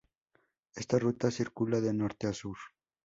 [0.73, 2.57] Esta ruta circula de norte a sur.